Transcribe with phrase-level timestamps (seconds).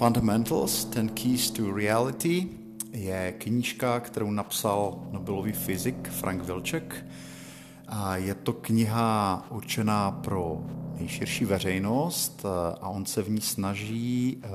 [0.00, 2.48] Fundamentals, Ten Keys to Reality
[2.92, 7.06] je knížka, kterou napsal Nobelový fyzik Frank Wilczek.
[7.88, 10.62] A je to kniha určená pro
[10.98, 12.46] nejširší veřejnost
[12.80, 14.48] a on se v ní snaží eh,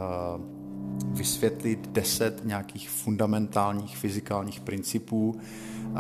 [1.08, 5.98] vysvětlit deset nějakých fundamentálních fyzikálních principů, eh,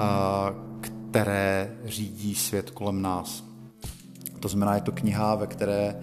[0.82, 3.44] které řídí svět kolem nás.
[4.40, 5.96] To znamená, je to kniha, ve které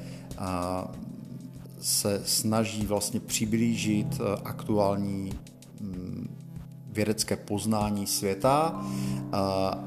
[1.82, 5.32] se snaží vlastně přiblížit aktuální
[5.80, 6.36] mm,
[6.86, 8.84] vědecké poznání světa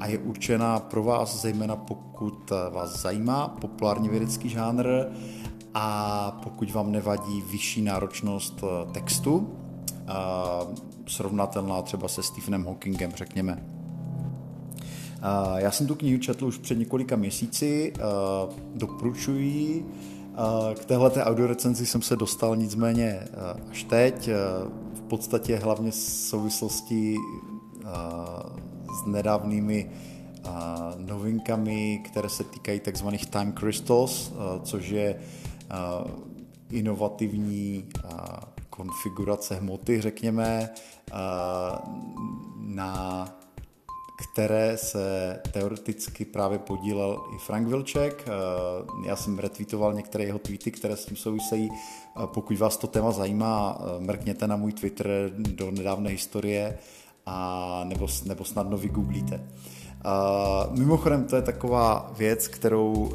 [0.00, 4.86] a je určená pro vás, zejména pokud vás zajímá populární vědecký žánr
[5.74, 9.48] a pokud vám nevadí vyšší náročnost textu,
[11.06, 13.62] srovnatelná třeba se Stephenem Hawkingem, řekněme.
[15.56, 17.92] Já jsem tu knihu četl už před několika měsíci,
[18.74, 19.86] doporučuji.
[20.74, 23.28] K téhle audiorecenzi jsem se dostal nicméně
[23.70, 24.30] až teď,
[24.94, 27.16] v podstatě hlavně v souvislosti
[29.02, 29.90] s nedávnými
[30.96, 33.06] novinkami, které se týkají tzv.
[33.30, 35.20] time crystals, což je
[36.70, 37.88] inovativní
[38.70, 40.70] konfigurace hmoty, řekněme,
[42.58, 43.28] na
[44.36, 48.24] které se teoreticky právě podílel i Frank Vilček.
[48.26, 51.70] Eh, já jsem retweetoval některé jeho tweety, které s tím souvisejí.
[51.72, 56.78] Eh, pokud vás to téma zajímá, eh, mrkněte na můj Twitter do nedávné historie
[57.26, 59.46] a nebo, nebo snadno vygooglíte.
[60.70, 63.12] Mimochodem, to je taková věc, kterou,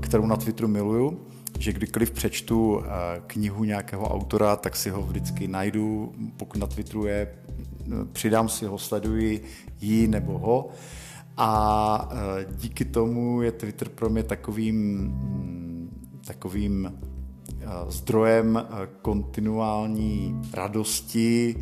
[0.00, 1.26] kterou na Twitteru miluju,
[1.58, 2.82] že kdykoliv přečtu
[3.26, 7.34] knihu nějakého autora, tak si ho vždycky najdu, pokud na Twitteru je
[8.12, 9.42] přidám si ho, sleduji
[9.80, 10.70] ji nebo ho
[11.36, 16.92] a e, díky tomu je Twitter pro mě takovým, mm, takovým e,
[17.88, 21.56] zdrojem e, kontinuální radosti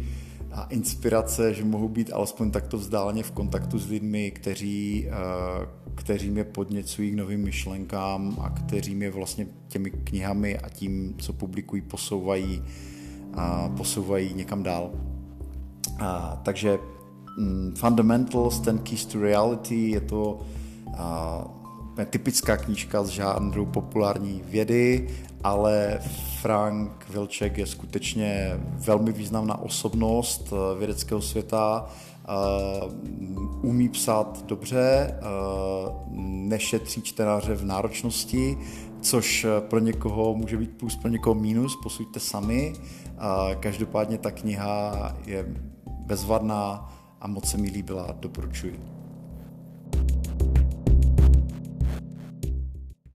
[0.53, 5.09] a inspirace, že mohu být alespoň takto vzdáleně v kontaktu s lidmi, kteří,
[5.95, 11.33] kteří mě podněcují k novým myšlenkám a kteří mě vlastně těmi knihami a tím, co
[11.33, 12.63] publikují, posouvají,
[13.77, 14.91] posouvají někam dál.
[15.99, 16.79] A, takže
[17.39, 20.41] mm, Fundamentals, ten Keys to Reality, je to
[20.99, 21.45] a,
[22.11, 25.09] typická knížka z žánru populární vědy,
[25.45, 26.01] ale
[26.41, 31.87] Frank Vilček je skutečně velmi významná osobnost e, vědeckého světa,
[33.63, 35.15] umí psát dobře,
[36.49, 38.59] nešetří čtenáře v náročnosti,
[39.01, 42.73] což pro někoho může být plus, pro někoho mínus, posuďte sami.
[43.61, 44.93] Každopádně ta kniha
[45.27, 45.47] je
[46.05, 49.04] bezvadná a moc se mi líbila, doporučuji.